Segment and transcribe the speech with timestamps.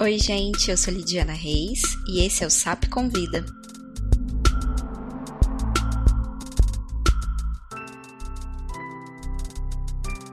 [0.00, 3.44] Oi, gente, eu sou Lidiana Reis e esse é o SAP Convida.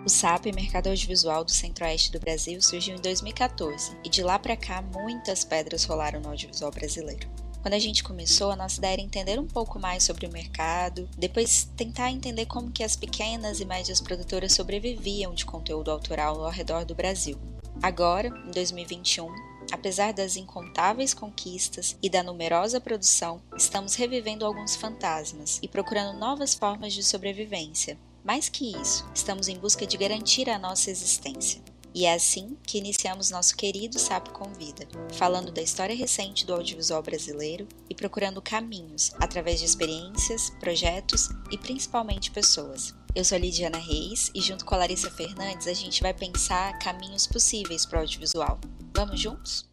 [0.06, 4.56] O SAP, Mercado Audiovisual do Centro-Oeste do Brasil, surgiu em 2014 e de lá para
[4.56, 7.28] cá muitas pedras rolaram no audiovisual brasileiro.
[7.63, 11.10] Quando a gente começou, a nossa ideia era entender um pouco mais sobre o mercado,
[11.18, 16.52] depois tentar entender como que as pequenas e médias produtoras sobreviviam de conteúdo autoral ao
[16.52, 17.36] redor do Brasil.
[17.82, 25.59] Agora, em 2021, Apesar das incontáveis conquistas e da numerosa produção, estamos revivendo alguns fantasmas
[25.61, 27.97] e procurando novas formas de sobrevivência.
[28.23, 31.61] Mais que isso, estamos em busca de garantir a nossa existência.
[31.93, 37.02] E é assim que iniciamos nosso querido Sapo Convida, falando da história recente do audiovisual
[37.02, 42.93] brasileiro e procurando caminhos através de experiências, projetos e principalmente pessoas.
[43.16, 46.77] Eu sou a Lidiana Reis e junto com a Larissa Fernandes a gente vai pensar
[46.79, 48.59] caminhos possíveis para o audiovisual.
[48.95, 49.70] Vamos juntos?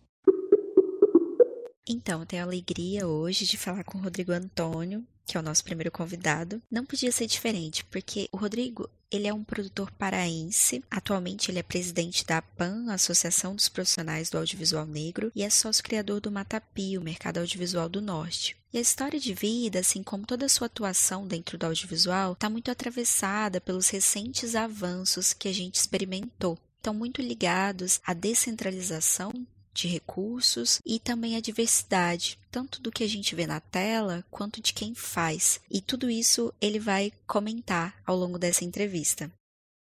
[1.86, 5.42] Então, eu tenho a alegria hoje de falar com o Rodrigo Antônio, que é o
[5.42, 6.60] nosso primeiro convidado.
[6.68, 10.82] Não podia ser diferente, porque o Rodrigo, ele é um produtor paraense.
[10.90, 15.84] Atualmente ele é presidente da APAN, Associação dos Profissionais do Audiovisual Negro, e é sócio
[15.84, 18.56] criador do Matapi, o Mercado Audiovisual do Norte.
[18.72, 22.50] E a história de vida, assim como toda a sua atuação dentro do audiovisual, está
[22.50, 29.30] muito atravessada pelos recentes avanços que a gente experimentou estão muito ligados à descentralização
[29.72, 34.60] de recursos e também à diversidade, tanto do que a gente vê na tela quanto
[34.60, 35.62] de quem faz.
[35.70, 39.30] E tudo isso ele vai comentar ao longo dessa entrevista.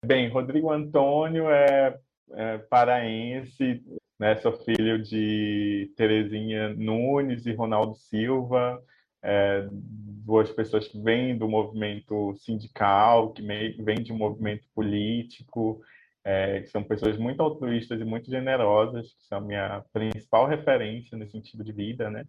[0.06, 1.98] Bem, Rodrigo Antônio é,
[2.31, 3.81] é paraense,
[4.20, 4.36] né?
[4.42, 8.83] sou filho de Terezinha Nunes e Ronaldo Silva,
[9.23, 15.81] é, duas pessoas que vêm do movimento sindical, que vêm de um movimento político,
[16.23, 21.27] é, que são pessoas muito altruístas e muito generosas, que são minha principal referência no
[21.27, 22.25] sentido de vida, né?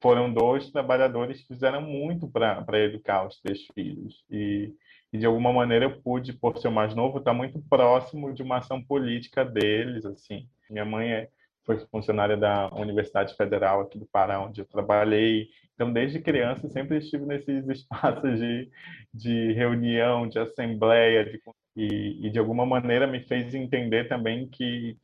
[0.00, 4.24] Foram dois trabalhadores que fizeram muito para educar os três filhos.
[4.30, 4.74] E,
[5.12, 8.58] e, de alguma maneira, eu pude, por ser mais novo, estar muito próximo de uma
[8.58, 10.48] ação política deles, assim.
[10.68, 11.28] Minha mãe é,
[11.64, 15.48] foi funcionária da Universidade Federal aqui do Pará, onde eu trabalhei.
[15.74, 18.70] Então, desde criança, sempre estive nesses espaços de,
[19.14, 21.38] de reunião, de assembleia, de
[21.76, 24.96] e, e, de alguma maneira me fez entender também que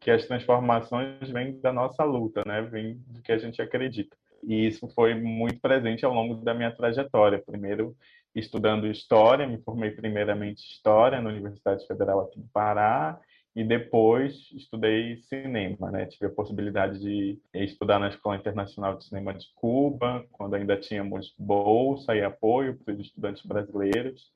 [0.00, 2.62] que as transformações vêm da nossa luta, né?
[2.62, 4.16] Vêm do que a gente acredita.
[4.42, 7.42] E isso foi muito presente ao longo da minha trajetória.
[7.44, 7.94] Primeiro
[8.34, 13.20] estudando história, me formei primeiramente história na Universidade Federal aqui do Pará
[13.54, 16.06] e depois estudei cinema, né?
[16.06, 21.34] Tive a possibilidade de estudar na Escola Internacional de Cinema de Cuba, quando ainda tínhamos
[21.36, 24.32] bolsa e apoio para os estudantes brasileiros.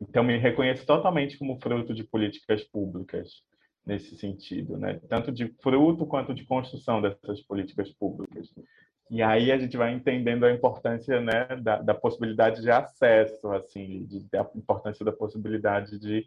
[0.00, 3.42] Então, me reconheço totalmente como fruto de políticas públicas
[3.84, 5.00] nesse sentido, né?
[5.08, 8.48] Tanto de fruto quanto de construção dessas políticas públicas.
[9.10, 14.04] E aí a gente vai entendendo a importância, né, da, da possibilidade de acesso, assim,
[14.04, 16.26] de, da importância da possibilidade de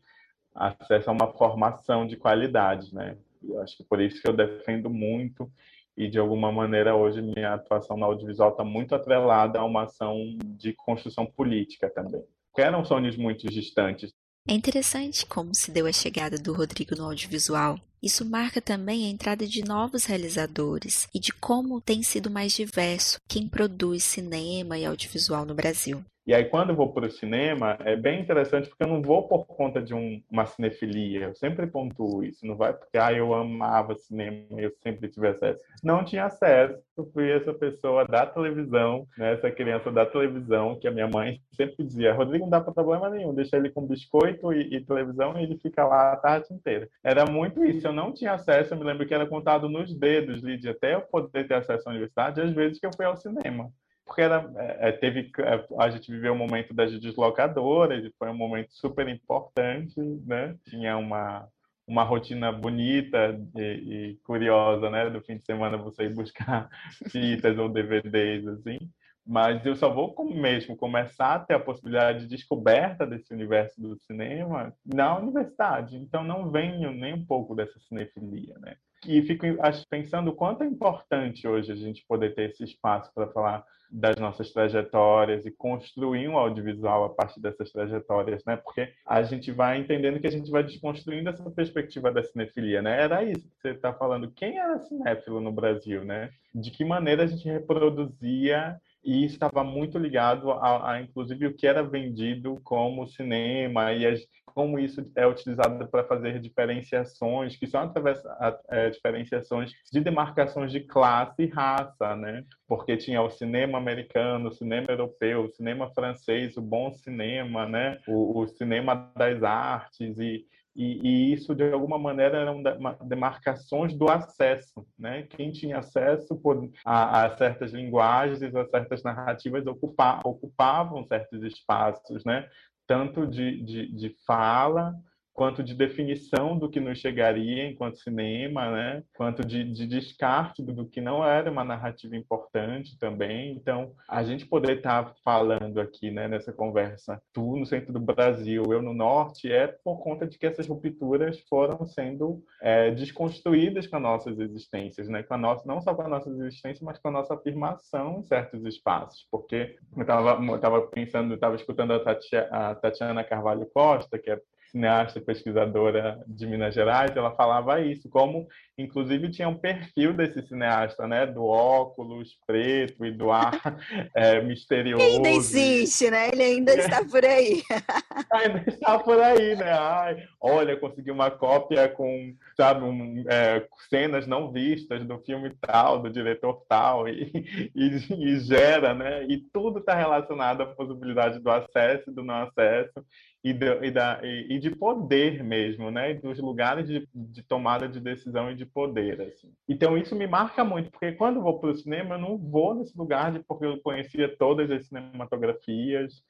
[0.53, 3.17] acesso a uma formação de qualidade, né?
[3.41, 5.51] Eu acho que por isso que eu defendo muito
[5.95, 10.17] e de alguma maneira hoje minha atuação no audiovisual está muito atrelada a uma ação
[10.43, 12.23] de construção política também
[12.61, 14.11] eram sonhos muito distantes.
[14.47, 17.79] É interessante como se deu a chegada do Rodrigo no audiovisual.
[18.01, 23.17] Isso marca também a entrada de novos realizadores e de como tem sido mais diverso
[23.27, 26.03] quem produz cinema e audiovisual no Brasil.
[26.25, 29.27] E aí, quando eu vou para o cinema, é bem interessante porque eu não vou
[29.27, 31.25] por conta de um, uma cinefilia.
[31.25, 32.45] Eu sempre pontuo isso.
[32.45, 35.59] Não vai porque ah, eu amava cinema eu sempre tive acesso.
[35.83, 36.79] Não tinha acesso.
[36.95, 41.41] Eu fui essa pessoa da televisão, né, essa criança da televisão, que a minha mãe
[41.51, 45.37] sempre dizia: Rodrigo, não dá para problema nenhum, deixa ele com biscoito e, e, televisão
[45.37, 46.87] e ele fica lá a tarde inteira.
[47.03, 47.85] Era muito isso.
[47.87, 48.73] Eu não tinha acesso.
[48.73, 51.91] Eu me lembro que era contado nos dedos, Lídia, até eu poder ter acesso à
[51.91, 53.69] universidade, às vezes que eu fui ao cinema
[54.05, 58.29] porque era, é, é, teve, é, a gente viveu um momento das deslocadoras e foi
[58.29, 60.55] um momento super importante, né?
[60.69, 61.47] Tinha uma,
[61.87, 65.09] uma rotina bonita e, e, curiosa, né?
[65.09, 66.69] Do fim de semana você ir buscar
[67.09, 68.77] fitas ou DVDs, assim.
[69.25, 73.97] Mas eu só vou mesmo começar a ter a possibilidade de descoberta desse universo do
[73.99, 75.95] cinema na universidade.
[75.95, 78.75] Então não venho nem um pouco dessa cinefilia, né?
[79.07, 79.45] E fico
[79.89, 84.15] pensando o quanto é importante hoje a gente poder ter esse espaço para falar das
[84.17, 88.55] nossas trajetórias e construir um audiovisual a partir dessas trajetórias, né?
[88.57, 92.99] Porque a gente vai entendendo que a gente vai desconstruindo essa perspectiva da cinefilia, né?
[93.01, 94.31] Era isso que você está falando.
[94.31, 96.31] Quem era cinéfilo no Brasil, né?
[96.55, 101.53] De que maneira a gente reproduzia e isso estava muito ligado a, a, inclusive, o
[101.53, 104.21] que era vendido como cinema e as,
[104.53, 108.21] como isso é utilizado para fazer diferenciações, que são através
[108.69, 112.45] é, diferenciações de demarcações de classe e raça, né?
[112.67, 117.99] Porque tinha o cinema americano, o cinema europeu, o cinema francês, o bom cinema, né?
[118.07, 120.45] O, o cinema das artes e
[120.75, 122.63] e, e, isso, de alguma maneira, eram
[123.05, 124.85] demarcações do acesso.
[124.97, 125.23] Né?
[125.23, 126.39] Quem tinha acesso
[126.83, 132.49] a, a certas linguagens, a certas narrativas, ocupa, ocupavam certos espaços, né?
[132.87, 134.93] tanto de, de, de fala
[135.33, 139.03] quanto de definição do que nos chegaria enquanto cinema, né?
[139.15, 143.51] quanto de, de descarte do, que não era uma narrativa importante também.
[143.51, 147.99] Então, a gente poder estar tá falando aqui né, nessa conversa, tu no centro do
[147.99, 153.87] Brasil, eu no norte, é por conta de que essas rupturas foram sendo é, desconstruídas
[153.87, 155.23] com as nossas existências, né?
[155.23, 158.23] com a nossa, não só com a nossa existência, mas com a nossa afirmação em
[158.23, 159.27] certos espaços.
[159.31, 164.39] Porque eu estava pensando, estava escutando a Tatiana Carvalho Costa, que é
[164.73, 171.07] cineasta pesquisadora de Minas Gerais, ela falava isso, como inclusive tinha um perfil desse cineasta,
[171.07, 173.77] né, do óculos preto e do ar
[174.15, 175.05] é, misterioso.
[175.05, 176.29] ainda existe, né?
[176.29, 177.61] Ele ainda está por aí.
[178.33, 179.71] ainda está por aí, né?
[179.71, 186.01] Ai, olha, consegui uma cópia com, sabe, um, é, cenas não vistas do filme tal,
[186.01, 187.31] do diretor tal, e,
[187.75, 189.23] e, e gera, né?
[189.25, 193.05] E tudo está relacionado à possibilidade do acesso e do não acesso
[193.43, 196.13] e de, e, da, e, de poder mesmo, né?
[196.13, 199.53] Dos lugares de, de, tomada de decisão e de poder, assim.
[199.67, 202.97] Então isso me marca muito, porque quando vou para o cinema, eu não vou nesse
[202.97, 206.23] lugar de porque eu conhecia todas as cinematografias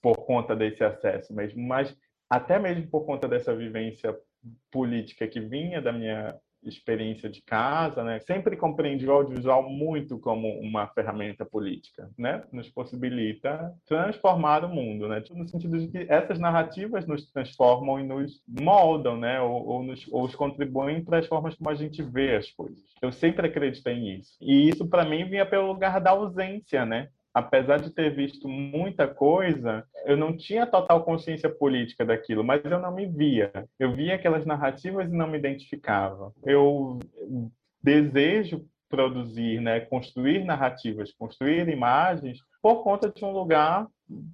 [0.00, 1.94] por conta desse acesso mesmo, mas
[2.30, 4.16] até mesmo por conta dessa vivência
[4.70, 6.34] política que vinha da minha
[6.68, 8.18] experiência de casa, né?
[8.20, 12.42] Sempre compreendi o audiovisual muito como uma ferramenta política, né?
[12.52, 15.22] Nos possibilita transformar o mundo, né?
[15.30, 19.40] No sentido de que essas narrativas nos transformam e nos moldam, né?
[19.40, 22.84] Ou, ou nos ou contribuem para as formas como a gente vê as coisas.
[23.00, 24.36] Eu sempre acreditei nisso.
[24.40, 27.08] E isso para mim vinha pelo lugar da ausência, né?
[27.36, 32.80] Apesar de ter visto muita coisa, eu não tinha total consciência política daquilo, mas eu
[32.80, 33.52] não me via.
[33.78, 36.32] Eu via aquelas narrativas e não me identificava.
[36.42, 36.98] Eu
[37.82, 43.86] desejo produzir, né, construir narrativas, construir imagens por conta de um lugar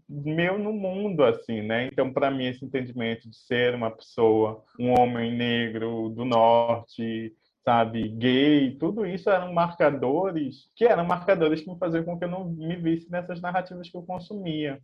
[0.09, 1.87] meu no mundo assim, né?
[1.87, 8.09] Então, para mim esse entendimento de ser uma pessoa, um homem negro do norte, sabe,
[8.09, 12.44] gay, tudo isso eram marcadores que eram marcadores que me faziam com que eu não
[12.44, 14.81] me visse nessas narrativas que eu consumia.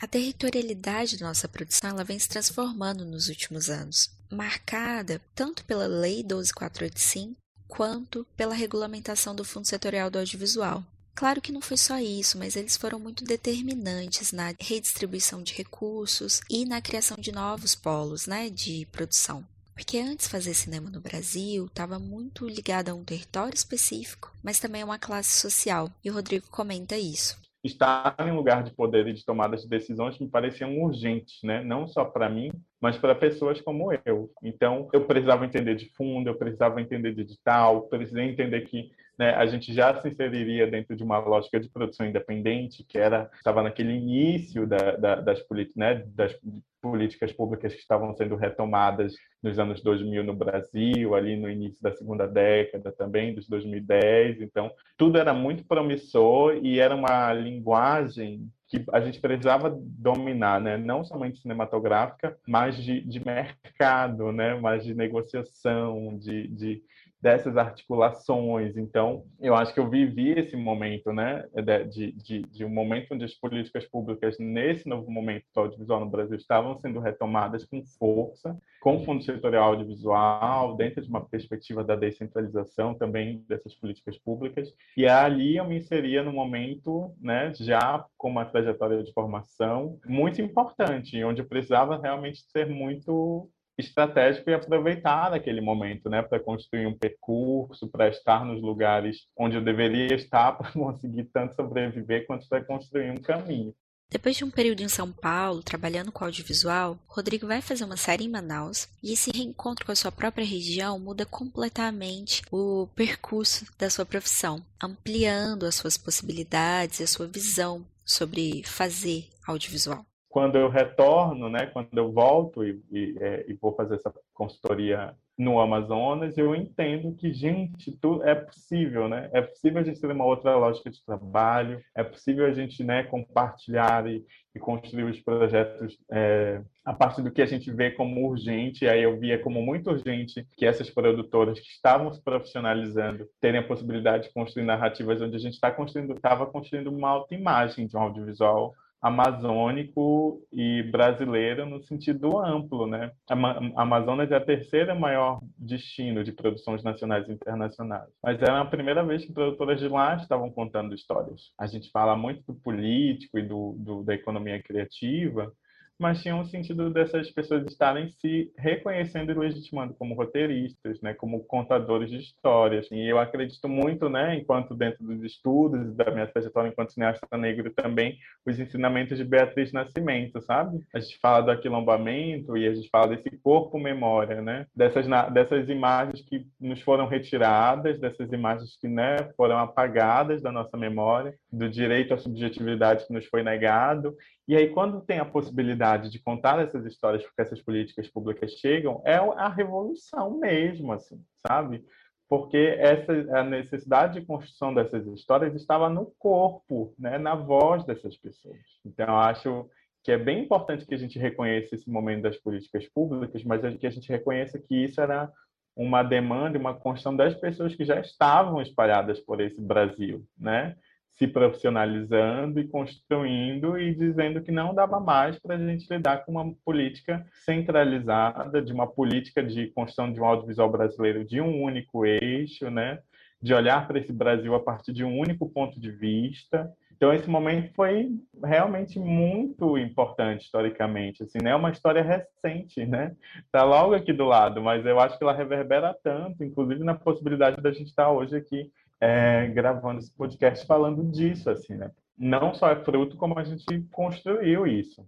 [0.00, 5.86] A territorialidade da nossa produção ela vem se transformando nos últimos anos, marcada tanto pela
[5.86, 7.36] Lei 12485
[7.66, 10.84] quanto pela regulamentação do Fundo Setorial do Audiovisual.
[11.14, 16.42] Claro que não foi só isso, mas eles foram muito determinantes na redistribuição de recursos
[16.50, 19.42] e na criação de novos polos né, de produção.
[19.76, 24.80] Porque antes fazer cinema no Brasil estava muito ligado a um território específico, mas também
[24.80, 27.38] a uma classe social, e o Rodrigo comenta isso.
[27.62, 31.62] Estar em lugar de poder e de tomada de decisões me pareciam urgentes, né?
[31.62, 32.50] não só para mim,
[32.80, 34.30] mas para pessoas como eu.
[34.42, 39.34] Então, eu precisava entender de fundo, eu precisava entender de edital, precisei entender que né,
[39.34, 43.62] a gente já se inseriria dentro de uma lógica de produção independente, que era estava
[43.62, 45.42] naquele início da, da, das,
[45.74, 46.36] né, das
[46.80, 51.92] políticas públicas que estavam sendo retomadas nos anos 2000 no Brasil, ali no início da
[51.92, 54.40] segunda década também, dos 2010.
[54.40, 60.76] Então, tudo era muito promissor e era uma linguagem que a gente precisava dominar, né?
[60.76, 64.54] não somente cinematográfica, mas de, de mercado, né?
[64.56, 66.82] mas de negociação, de, de
[67.20, 68.76] dessas articulações.
[68.76, 71.44] Então, eu acho que eu vivi esse momento, né,
[71.90, 76.10] de, de, de, um momento onde as políticas públicas, nesse novo momento do audiovisual no
[76.10, 81.82] Brasil, estavam sendo retomadas com força, com o Fundo Setorial Audiovisual, dentro de uma perspectiva
[81.82, 84.72] da descentralização também dessas políticas públicas.
[84.96, 90.40] E ali eu me inseria no momento, né, já com uma trajetória de formação muito
[90.40, 96.86] importante, onde eu precisava realmente ser muito estratégico e aproveitar aquele momento, né, para construir
[96.86, 102.48] um percurso, para estar nos lugares onde eu deveria estar para conseguir tanto sobreviver quanto
[102.48, 103.74] para construir um caminho.
[104.08, 108.24] Depois de um período em São Paulo, trabalhando com audiovisual, Rodrigo vai fazer uma série
[108.24, 113.90] em Manaus e esse reencontro com a sua própria região muda completamente o percurso da
[113.90, 120.06] sua profissão, ampliando as suas possibilidades e a sua visão sobre fazer audiovisual
[120.36, 125.14] quando eu retorno, né, quando eu volto e, e, é, e, vou fazer essa consultoria
[125.38, 129.30] no Amazonas, eu entendo que, gente, tudo é possível, né?
[129.32, 133.04] É possível a gente ter uma outra lógica de trabalho, é possível a gente né,
[133.04, 134.22] compartilhar e,
[134.54, 138.86] e construir os projetos é, a partir do que a gente vê como urgente.
[138.86, 143.66] Aí eu via como muito urgente que essas produtoras que estavam se profissionalizando terem a
[143.66, 148.00] possibilidade de construir narrativas onde a gente está construindo, estava construindo uma autoimagem de um
[148.00, 153.12] audiovisual amazônico e brasileiro no sentido amplo, né?
[153.28, 158.64] A Amazonas é a terceira maior destino de produções nacionais e internacionais, mas era a
[158.64, 161.52] primeira vez que produtoras de lá estavam contando histórias.
[161.58, 165.52] A gente fala muito do político e do, do da economia criativa,
[165.98, 171.44] mas tinha um sentido dessas pessoas estarem se reconhecendo e legitimando como roteiristas, né, como
[171.44, 172.86] contadores de histórias.
[172.90, 177.72] E eu acredito muito, né, enquanto dentro dos estudos da minha trajetória enquanto cineasta negro
[177.72, 180.80] também, os ensinamentos de Beatriz Nascimento, sabe?
[180.94, 184.66] A gente fala do aquilombamento e a gente fala desse corpo memória, né?
[184.74, 190.76] Dessas dessas imagens que nos foram retiradas, dessas imagens que, né, foram apagadas da nossa
[190.76, 194.14] memória, do direito à subjetividade que nos foi negado
[194.48, 199.02] e aí, quando tem a possibilidade de contar essas histórias, porque essas políticas públicas chegam,
[199.04, 201.84] é a revolução mesmo, assim, sabe?
[202.28, 208.16] Porque essa a necessidade de construção dessas histórias estava no corpo, né, na voz dessas
[208.16, 208.60] pessoas.
[208.84, 209.68] Então, acho
[210.04, 213.86] que é bem importante que a gente reconheça esse momento das políticas públicas, mas que
[213.86, 215.28] a gente reconheça que isso era
[215.74, 220.76] uma demanda, uma construção das pessoas que já estavam espalhadas por esse Brasil, né?
[221.18, 226.32] Se profissionalizando e construindo e dizendo que não dava mais para a gente lidar com
[226.32, 232.04] uma política centralizada, de uma política de construção de um audiovisual brasileiro de um único
[232.04, 232.98] eixo, né?
[233.40, 236.72] de olhar para esse Brasil a partir de um único ponto de vista.
[236.96, 238.08] Então esse momento foi
[238.42, 241.50] realmente muito importante historicamente, assim, né?
[241.50, 243.14] É uma história recente, né?
[243.52, 247.60] Tá logo aqui do lado, mas eu acho que ela reverbera tanto, inclusive na possibilidade
[247.60, 251.90] da gente estar hoje aqui é, gravando esse podcast falando disso, assim, né?
[252.16, 255.06] Não só é fruto, como a gente construiu isso.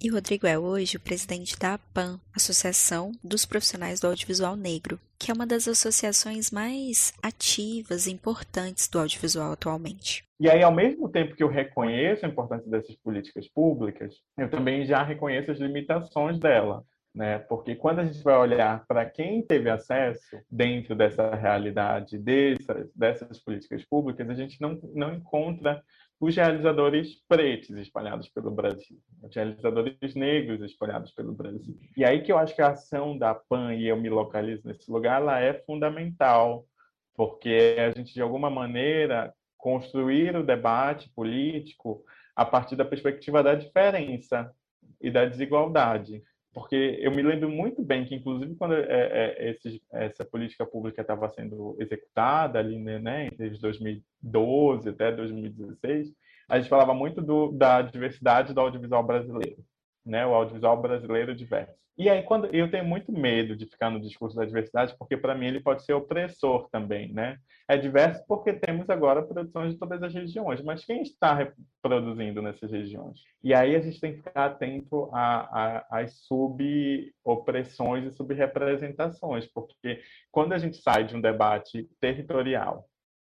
[0.00, 5.30] E Rodrigo é hoje o presidente da APAN, Associação dos Profissionais do Audiovisual Negro, que
[5.30, 10.22] é uma das associações mais ativas e importantes do audiovisual atualmente.
[10.38, 14.84] E aí, ao mesmo tempo que eu reconheço a importância dessas políticas públicas, eu também
[14.84, 16.84] já reconheço as limitações dela
[17.16, 17.38] né?
[17.38, 23.38] Porque quando a gente vai olhar para quem teve acesso dentro dessa realidade dessas, dessas
[23.40, 25.82] políticas públicas, a gente não, não encontra
[26.20, 31.74] os realizadores pretos espalhados pelo Brasil, os realizadores negros espalhados pelo Brasil.
[31.96, 34.90] E aí que eu acho que a ação da PAN, e eu me localizo nesse
[34.90, 36.66] lugar, ela é fundamental,
[37.14, 42.04] porque a gente, de alguma maneira, construir o debate político
[42.34, 44.50] a partir da perspectiva da diferença
[45.00, 46.22] e da desigualdade
[46.56, 51.02] porque eu me lembro muito bem que, inclusive, quando é, é, esse, essa política pública
[51.02, 56.14] estava sendo executada ali, né, né entre 2012 até 2016,
[56.48, 59.62] a gente falava muito do, da diversidade do audiovisual brasileiro,
[60.06, 61.74] né, o audiovisual brasileiro diverso.
[61.98, 65.34] E aí, quando eu tenho muito medo de ficar no discurso da diversidade, porque para
[65.34, 67.38] mim ele pode ser opressor também, né?
[67.66, 72.70] É diverso porque temos agora produções de todas as regiões, mas quem está reproduzindo nessas
[72.70, 73.20] regiões?
[73.42, 75.08] E aí a gente tem que ficar atento
[75.90, 82.86] às sub-opressões e sub-representações, porque quando a gente sai de um debate territorial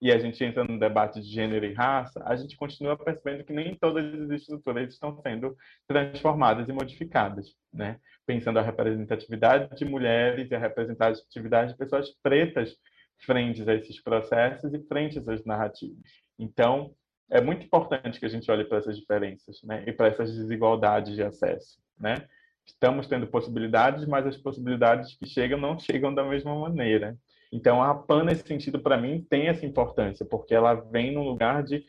[0.02, 3.54] e a gente entra no debate de gênero e raça, a gente continua percebendo que
[3.54, 5.56] nem todas as estruturas estão sendo
[5.88, 8.00] transformadas e modificadas, né?
[8.26, 12.76] Pensando a representatividade de mulheres e a representatividade de pessoas pretas
[13.20, 16.00] frente a esses processos e frente essas narrativas.
[16.40, 16.96] Então,
[17.30, 19.84] é muito importante que a gente olhe para essas diferenças, né?
[19.86, 22.28] E para essas desigualdades de acesso, né?
[22.66, 27.16] Estamos tendo possibilidades, mas as possibilidades que chegam não chegam da mesma maneira.
[27.52, 31.64] Então, a PAN, nesse sentido, para mim, tem essa importância, porque ela vem no lugar
[31.64, 31.84] de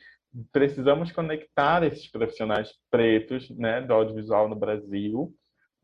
[0.51, 5.33] precisamos conectar esses profissionais pretos né, do audiovisual no Brasil,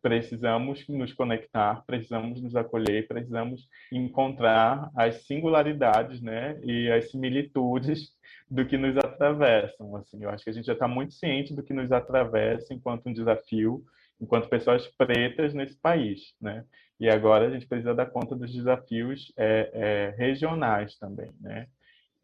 [0.00, 8.12] precisamos nos conectar, precisamos nos acolher, precisamos encontrar as singularidades né, e as similitudes
[8.50, 9.94] do que nos atravessam.
[9.96, 13.08] Assim, eu acho que a gente já está muito ciente do que nos atravessa enquanto
[13.08, 13.84] um desafio,
[14.20, 16.34] enquanto pessoas pretas nesse país.
[16.40, 16.64] Né?
[17.00, 21.68] E agora a gente precisa dar conta dos desafios é, é, regionais também, né?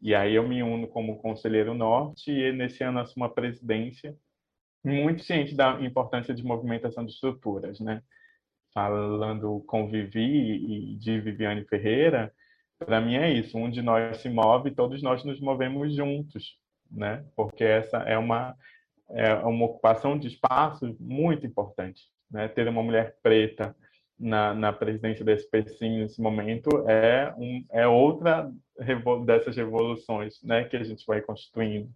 [0.01, 4.15] E aí eu me uno como conselheiro norte e nesse ano assumo a presidência,
[4.83, 8.03] muito ciente da importância de movimentação de estruturas, né?
[8.73, 12.31] Falando com Vivi e de Viviane Ferreira,
[12.77, 16.57] para mim é isso, um de nós se move, todos nós nos movemos juntos,
[16.91, 17.25] né?
[17.35, 18.55] Porque essa é uma
[19.09, 22.47] é uma ocupação de espaço muito importante, né?
[22.47, 23.75] Ter uma mulher preta
[24.19, 28.51] na, na presidência da SPCIM nesse momento é, um, é outra
[29.25, 31.89] dessas revoluções né, que a gente vai constituindo.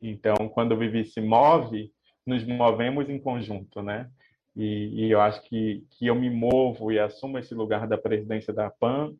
[0.00, 1.92] Então, quando o Vivi se move,
[2.24, 4.10] nos movemos em conjunto, né?
[4.54, 8.54] E, e, eu acho que, que eu me movo e assumo esse lugar da presidência
[8.54, 9.14] da PAN,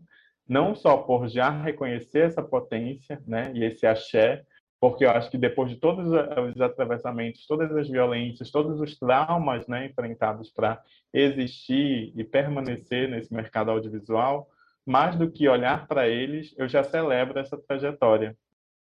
[0.49, 4.45] não só por já reconhecer essa potência né, e esse axé,
[4.81, 9.67] porque eu acho que depois de todos os atravessamentos, todas as violências, todos os traumas
[9.67, 14.49] né, enfrentados para existir e permanecer nesse mercado audiovisual,
[14.85, 18.37] mais do que olhar para eles, eu já celebro essa trajetória.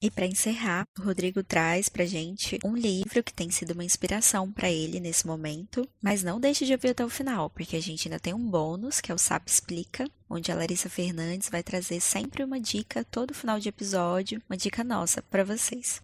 [0.02, 4.50] E para encerrar, o Rodrigo traz para gente um livro que tem sido uma inspiração
[4.50, 8.08] para ele nesse momento, mas não deixe de ouvir até o final, porque a gente
[8.08, 12.00] ainda tem um bônus, que é o SAP Explica, onde a Larissa Fernandes vai trazer
[12.00, 16.00] sempre uma dica todo final de episódio, uma dica nossa para vocês.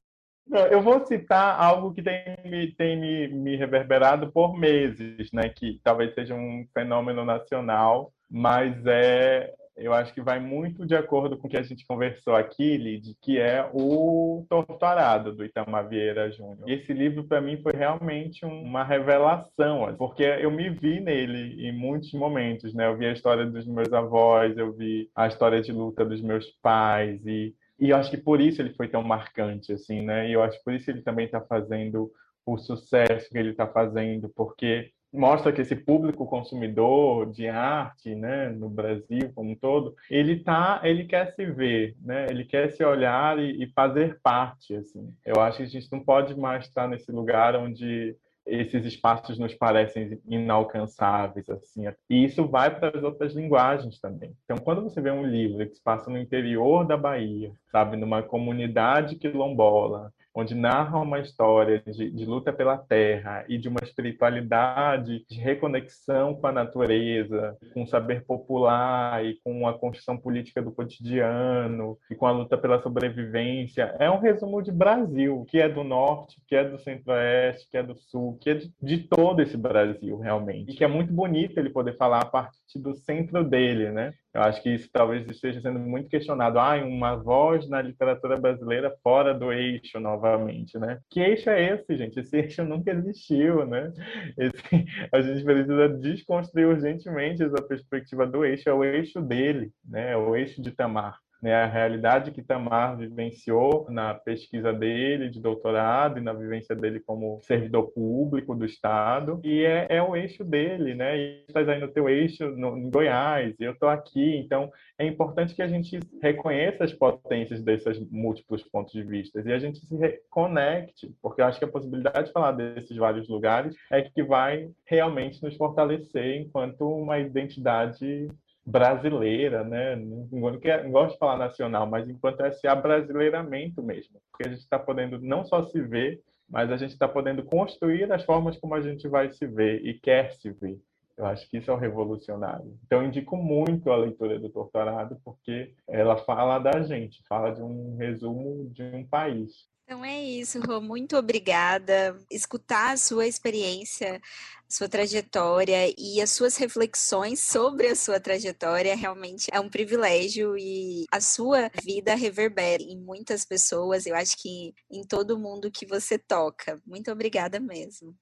[0.71, 5.49] Eu vou citar algo que tem, tem me, me reverberado por meses, né?
[5.49, 11.37] Que talvez seja um fenômeno nacional, mas é eu acho que vai muito de acordo
[11.37, 16.31] com o que a gente conversou aqui, Lid, que é o Torturado, do Itamar Vieira
[16.31, 16.69] Júnior.
[16.69, 22.13] Esse livro, para mim, foi realmente uma revelação, porque eu me vi nele em muitos
[22.13, 22.87] momentos, né?
[22.87, 26.51] Eu vi a história dos meus avós, eu vi a história de luta dos meus
[26.63, 30.29] pais, e, e eu acho que por isso ele foi tão marcante, assim, né?
[30.29, 32.11] E eu acho que por isso ele também está fazendo
[32.47, 38.51] o sucesso que ele está fazendo, porque mostra que esse público consumidor de arte, né,
[38.51, 42.85] no Brasil como um todo, ele tá, ele quer se ver, né, ele quer se
[42.85, 45.13] olhar e, e fazer parte, assim.
[45.25, 49.53] Eu acho que a gente não pode mais estar nesse lugar onde esses espaços nos
[49.55, 51.85] parecem inalcançáveis, assim.
[52.09, 54.33] E isso vai para as outras linguagens também.
[54.45, 58.23] Então, quando você vê um livro que se passa no interior da Bahia, sabe, numa
[58.23, 65.25] comunidade quilombola, onde narra uma história de, de, luta pela terra e de uma espiritualidade
[65.27, 70.71] de reconexão com a natureza, com o saber popular e com a construção política do
[70.71, 73.97] cotidiano e com a luta pela sobrevivência.
[73.99, 77.83] É um resumo de Brasil, que é do norte, que é do centro-oeste, que é
[77.83, 80.73] do sul, que é de, de todo esse Brasil, realmente.
[80.73, 84.13] E que é muito bonito ele poder falar a partir do centro dele, né?
[84.37, 86.59] Eu acho que isso talvez esteja sendo muito questionado.
[86.59, 91.01] Ah, uma voz na literatura brasileira fora do eixo novamente, né?
[91.09, 92.21] Que eixo é esse, gente?
[92.21, 93.91] Esse eixo nunca existiu, né?
[94.37, 94.63] Esse,
[95.11, 98.69] a gente precisa desconstruir urgentemente essa perspectiva do eixo.
[98.69, 100.13] É o eixo dele, né?
[100.13, 105.41] É o eixo de Tamar né, a realidade que Tamar vivenciou na pesquisa dele de
[105.41, 110.45] doutorado e na vivência dele como servidor público do Estado, e é, é o eixo
[110.45, 111.17] dele, né?
[111.17, 115.07] E estás aí no teu eixo no, em Goiás, e eu estou aqui, então é
[115.07, 119.79] importante que a gente reconheça as potências desses múltiplos pontos de vista e a gente
[119.79, 124.23] se reconecte, porque eu acho que a possibilidade de falar desses vários lugares é que
[124.23, 128.29] vai realmente nos fortalecer enquanto uma identidade
[128.67, 129.95] brasileira, né?
[129.95, 134.79] Não, não, gosto de falar nacional, mas enquanto esse abrasileiramento mesmo, porque a gente está
[134.79, 138.81] podendo não só se ver, mas a gente está podendo construir as formas como a
[138.81, 140.79] gente vai se ver e quer se ver.
[141.17, 142.77] Eu acho que isso é o revolucionário.
[142.85, 147.97] Então, indico muito a leitura do Torturado, porque ela fala da gente, fala de um
[147.97, 149.67] resumo de um país.
[149.87, 150.81] Então é isso, Rô.
[150.81, 152.19] Muito obrigada.
[152.29, 154.21] Escutar a sua experiência, a
[154.69, 161.05] sua trajetória e as suas reflexões sobre a sua trajetória realmente é um privilégio e
[161.09, 164.07] a sua vida reverbera em muitas pessoas.
[164.07, 166.83] Eu acho que em todo mundo que você toca.
[166.85, 168.13] Muito obrigada mesmo.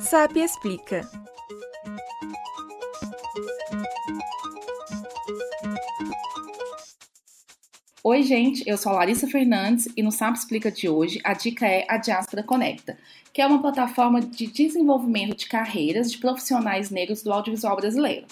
[0.00, 1.23] SAP Explica
[8.06, 11.66] Oi, gente, eu sou a Larissa Fernandes e no SAP Explica de hoje a dica
[11.66, 12.98] é a Diaspora Conecta,
[13.32, 18.26] que é uma plataforma de desenvolvimento de carreiras de profissionais negros do audiovisual brasileiro.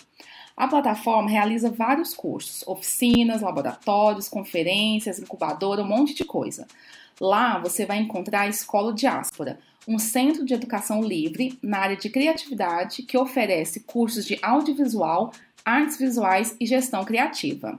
[0.54, 6.66] A plataforma realiza vários cursos, oficinas, laboratórios, conferências, incubadora, um monte de coisa.
[7.18, 9.58] Lá você vai encontrar a Escola Diáspora,
[9.88, 15.32] um centro de educação livre na área de criatividade que oferece cursos de audiovisual,
[15.64, 17.78] artes visuais e gestão criativa.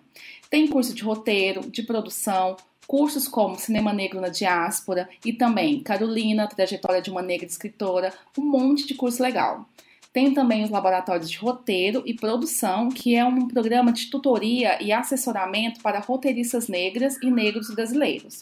[0.49, 2.55] Tem curso de roteiro, de produção,
[2.87, 8.43] cursos como Cinema Negro na Diáspora e também Carolina, Trajetória de uma Negra Escritora, um
[8.43, 9.67] monte de curso legal.
[10.13, 14.91] Tem também os laboratórios de roteiro e produção, que é um programa de tutoria e
[14.91, 18.41] assessoramento para roteiristas negras e negros brasileiros.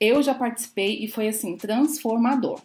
[0.00, 2.60] Eu já participei e foi assim transformador.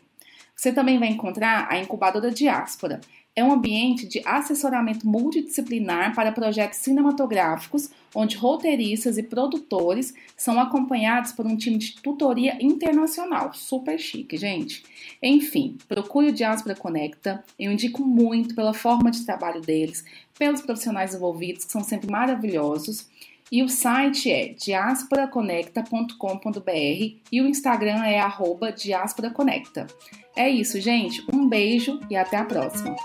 [0.55, 2.99] Você também vai encontrar a Incubadora Diáspora.
[3.35, 11.31] É um ambiente de assessoramento multidisciplinar para projetos cinematográficos, onde roteiristas e produtores são acompanhados
[11.31, 13.53] por um time de tutoria internacional.
[13.53, 14.83] Super chique, gente.
[15.21, 17.43] Enfim, procure o Diáspora Conecta.
[17.57, 20.03] Eu indico muito pela forma de trabalho deles,
[20.37, 23.07] pelos profissionais envolvidos, que são sempre maravilhosos.
[23.51, 29.87] E o site é diasporaconecta.com.br e o Instagram é arroba diasporaconecta.
[30.39, 31.21] É isso, gente.
[31.33, 32.95] Um beijo e até a próxima.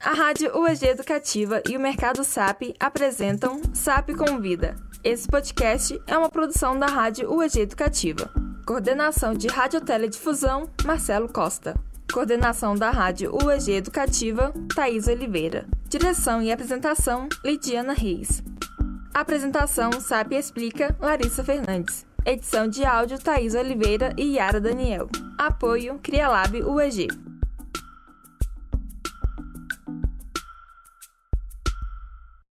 [0.00, 4.74] A Rádio UEG Educativa e o Mercado SAP apresentam SAP Convida.
[5.04, 8.28] Esse podcast é uma produção da Rádio UEG Educativa.
[8.66, 11.78] Coordenação de Radioteledifusão, Marcelo Costa.
[12.12, 15.68] Coordenação da Rádio UEG Educativa, Thaís Oliveira.
[15.88, 18.42] Direção e apresentação, Lidiana Reis.
[19.14, 22.06] Apresentação SAP Explica, Larissa Fernandes.
[22.24, 25.06] Edição de áudio, Thaís Oliveira e Yara Daniel.
[25.36, 27.08] Apoio, CriaLab UEG.